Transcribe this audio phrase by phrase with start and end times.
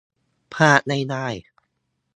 [0.53, 1.27] พลาดไม่ได้!